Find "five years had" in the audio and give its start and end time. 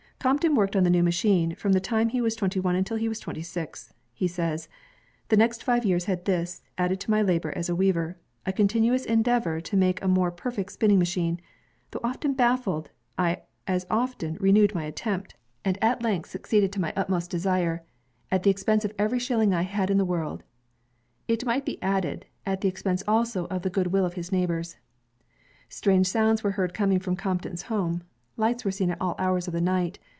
5.63-6.25